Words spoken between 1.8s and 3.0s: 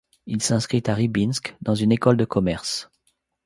école de commerce.